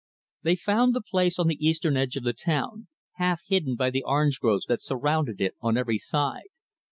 They 0.41 0.55
found 0.55 0.95
the 0.95 1.01
place 1.03 1.37
on 1.37 1.45
the 1.47 1.63
eastern 1.63 1.95
edge 1.95 2.15
of 2.17 2.23
the 2.23 2.33
town; 2.33 2.87
half 3.17 3.41
hidden 3.45 3.75
by 3.75 3.91
the 3.91 4.01
orange 4.03 4.39
groves 4.39 4.65
that 4.65 4.81
surrounded 4.81 5.39
it 5.39 5.53
on 5.61 5.77
every 5.77 5.99
side. 5.99 6.49